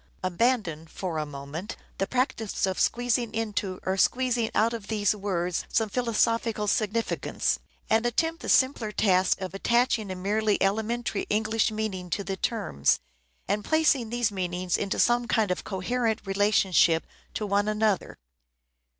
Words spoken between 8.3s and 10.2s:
the simpler task of attaching a